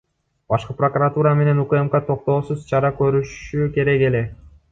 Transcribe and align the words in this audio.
Башкы 0.53 0.75
прокуратура 0.79 1.33
менен 1.41 1.59
УКМК 1.65 1.99
токтоосуз 2.09 2.65
чара 2.71 2.91
көрүшү 3.01 3.71
керек 3.79 4.09
эле. 4.11 4.23